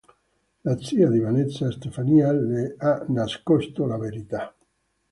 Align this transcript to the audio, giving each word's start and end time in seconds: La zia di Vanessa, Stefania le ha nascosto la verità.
La 0.63 0.75
zia 0.79 1.07
di 1.11 1.19
Vanessa, 1.19 1.69
Stefania 1.69 2.31
le 2.31 2.73
ha 2.79 3.05
nascosto 3.09 3.85
la 3.85 3.99
verità. 3.99 4.51